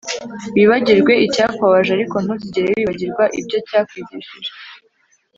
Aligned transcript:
wibagirwe 0.55 1.13
icyakubabaje 1.25 1.91
ariko 1.93 2.15
ntuzigere 2.19 2.67
wibagirwa 2.77 3.23
ibyo 3.39 3.57
byakwigishije 3.65 4.51